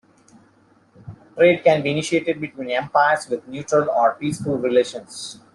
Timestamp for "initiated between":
1.91-2.71